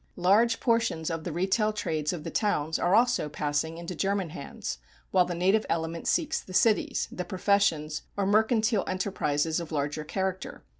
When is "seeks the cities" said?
6.07-7.07